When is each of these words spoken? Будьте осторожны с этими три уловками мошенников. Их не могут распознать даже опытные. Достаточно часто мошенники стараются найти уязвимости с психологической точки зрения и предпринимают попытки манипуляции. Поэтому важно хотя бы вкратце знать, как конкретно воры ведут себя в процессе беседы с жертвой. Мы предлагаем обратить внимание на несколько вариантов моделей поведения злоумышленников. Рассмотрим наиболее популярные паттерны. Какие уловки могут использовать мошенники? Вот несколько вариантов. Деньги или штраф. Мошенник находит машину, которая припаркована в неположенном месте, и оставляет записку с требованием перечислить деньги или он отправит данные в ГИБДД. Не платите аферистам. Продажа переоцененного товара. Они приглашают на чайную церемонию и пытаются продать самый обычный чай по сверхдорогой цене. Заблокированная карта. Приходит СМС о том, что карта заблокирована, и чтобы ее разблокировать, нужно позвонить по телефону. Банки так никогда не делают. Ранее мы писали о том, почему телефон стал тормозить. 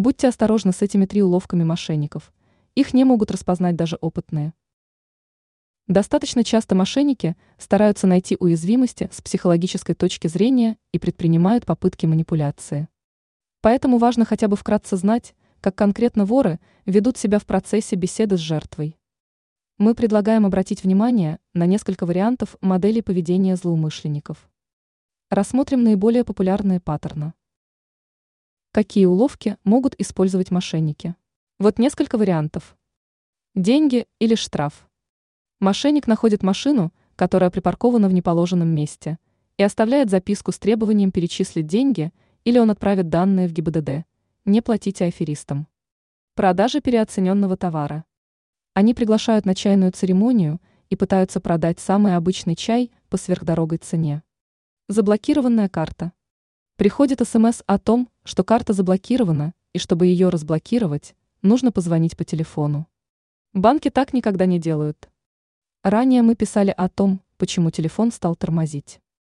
Будьте 0.00 0.28
осторожны 0.28 0.72
с 0.72 0.80
этими 0.80 1.04
три 1.04 1.22
уловками 1.22 1.62
мошенников. 1.62 2.32
Их 2.74 2.94
не 2.94 3.04
могут 3.04 3.30
распознать 3.30 3.76
даже 3.76 3.96
опытные. 4.00 4.54
Достаточно 5.88 6.42
часто 6.42 6.74
мошенники 6.74 7.36
стараются 7.58 8.06
найти 8.06 8.34
уязвимости 8.40 9.10
с 9.12 9.20
психологической 9.20 9.94
точки 9.94 10.26
зрения 10.26 10.78
и 10.92 10.98
предпринимают 10.98 11.66
попытки 11.66 12.06
манипуляции. 12.06 12.88
Поэтому 13.60 13.98
важно 13.98 14.24
хотя 14.24 14.48
бы 14.48 14.56
вкратце 14.56 14.96
знать, 14.96 15.34
как 15.60 15.74
конкретно 15.74 16.24
воры 16.24 16.60
ведут 16.86 17.18
себя 17.18 17.38
в 17.38 17.44
процессе 17.44 17.94
беседы 17.94 18.38
с 18.38 18.40
жертвой. 18.40 18.98
Мы 19.76 19.94
предлагаем 19.94 20.46
обратить 20.46 20.82
внимание 20.82 21.40
на 21.52 21.66
несколько 21.66 22.06
вариантов 22.06 22.56
моделей 22.62 23.02
поведения 23.02 23.54
злоумышленников. 23.54 24.48
Рассмотрим 25.28 25.84
наиболее 25.84 26.24
популярные 26.24 26.80
паттерны. 26.80 27.34
Какие 28.72 29.06
уловки 29.06 29.56
могут 29.64 29.96
использовать 29.98 30.52
мошенники? 30.52 31.16
Вот 31.58 31.80
несколько 31.80 32.16
вариантов. 32.16 32.76
Деньги 33.56 34.06
или 34.20 34.36
штраф. 34.36 34.88
Мошенник 35.58 36.06
находит 36.06 36.44
машину, 36.44 36.92
которая 37.16 37.50
припаркована 37.50 38.08
в 38.08 38.12
неположенном 38.12 38.68
месте, 38.68 39.18
и 39.56 39.64
оставляет 39.64 40.08
записку 40.08 40.52
с 40.52 40.60
требованием 40.60 41.10
перечислить 41.10 41.66
деньги 41.66 42.12
или 42.44 42.60
он 42.60 42.70
отправит 42.70 43.08
данные 43.08 43.48
в 43.48 43.52
ГИБДД. 43.52 44.04
Не 44.44 44.60
платите 44.60 45.06
аферистам. 45.06 45.66
Продажа 46.36 46.80
переоцененного 46.80 47.56
товара. 47.56 48.04
Они 48.74 48.94
приглашают 48.94 49.46
на 49.46 49.56
чайную 49.56 49.90
церемонию 49.90 50.60
и 50.90 50.94
пытаются 50.94 51.40
продать 51.40 51.80
самый 51.80 52.14
обычный 52.14 52.54
чай 52.54 52.92
по 53.08 53.16
сверхдорогой 53.16 53.78
цене. 53.78 54.22
Заблокированная 54.86 55.68
карта. 55.68 56.12
Приходит 56.80 57.20
СМС 57.20 57.60
о 57.66 57.78
том, 57.78 58.08
что 58.24 58.42
карта 58.42 58.72
заблокирована, 58.72 59.52
и 59.74 59.78
чтобы 59.78 60.06
ее 60.06 60.30
разблокировать, 60.30 61.14
нужно 61.42 61.72
позвонить 61.72 62.16
по 62.16 62.24
телефону. 62.24 62.88
Банки 63.52 63.90
так 63.90 64.14
никогда 64.14 64.46
не 64.46 64.58
делают. 64.58 65.10
Ранее 65.82 66.22
мы 66.22 66.36
писали 66.36 66.72
о 66.74 66.88
том, 66.88 67.20
почему 67.36 67.70
телефон 67.70 68.10
стал 68.10 68.34
тормозить. 68.34 69.02